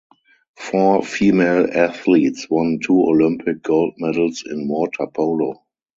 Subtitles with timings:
[0.57, 5.63] Four female athletes won two Olympic gold medals in water polo.